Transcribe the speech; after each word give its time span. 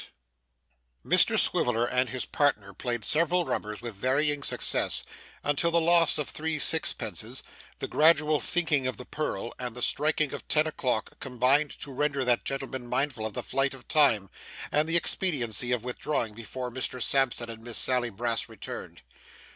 CHAPTER 1.03 1.11
58 1.37 1.37
Mr 1.37 1.39
Swiveller 1.39 1.85
and 1.85 2.09
his 2.09 2.25
partner 2.25 2.73
played 2.73 3.05
several 3.05 3.45
rubbers 3.45 3.83
with 3.83 3.93
varying 3.93 4.41
success, 4.41 5.03
until 5.43 5.69
the 5.69 5.79
loss 5.79 6.17
of 6.17 6.27
three 6.27 6.57
sixpences, 6.57 7.43
the 7.77 7.87
gradual 7.87 8.39
sinking 8.39 8.87
of 8.87 8.97
the 8.97 9.05
purl, 9.05 9.53
and 9.59 9.75
the 9.75 9.81
striking 9.83 10.33
of 10.33 10.47
ten 10.47 10.65
o'clock, 10.65 11.19
combined 11.19 11.69
to 11.79 11.91
render 11.93 12.25
that 12.25 12.43
gentleman 12.45 12.87
mindful 12.87 13.27
of 13.27 13.33
the 13.35 13.43
flight 13.43 13.75
of 13.75 13.87
Time, 13.87 14.31
and 14.71 14.89
the 14.89 14.97
expediency 14.97 15.71
of 15.71 15.83
withdrawing 15.83 16.33
before 16.33 16.71
Mr 16.71 16.99
Sampson 16.99 17.47
and 17.51 17.63
Miss 17.63 17.77
Sally 17.77 18.09
Brass 18.09 18.49
returned. 18.49 19.03